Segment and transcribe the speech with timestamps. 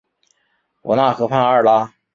[0.81, 1.93] 罗讷河畔阿尔拉。